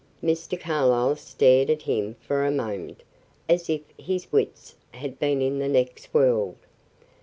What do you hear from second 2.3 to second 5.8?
a moment, as if his wits had been in the